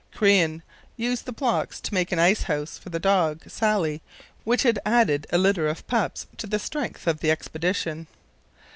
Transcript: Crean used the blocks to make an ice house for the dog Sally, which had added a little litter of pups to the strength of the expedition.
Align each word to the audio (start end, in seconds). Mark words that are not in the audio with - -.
Crean 0.11 0.63
used 0.97 1.25
the 1.27 1.31
blocks 1.31 1.79
to 1.79 1.93
make 1.93 2.11
an 2.11 2.17
ice 2.17 2.41
house 2.41 2.75
for 2.75 2.89
the 2.89 2.97
dog 2.97 3.43
Sally, 3.47 4.01
which 4.45 4.63
had 4.63 4.79
added 4.83 5.27
a 5.29 5.37
little 5.37 5.41
litter 5.65 5.67
of 5.67 5.85
pups 5.85 6.25
to 6.37 6.47
the 6.47 6.57
strength 6.57 7.05
of 7.05 7.19
the 7.19 7.29
expedition. 7.29 8.07